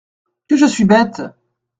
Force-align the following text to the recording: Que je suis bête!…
Que 0.47 0.55
je 0.55 0.65
suis 0.65 0.83
bête!… 0.85 1.21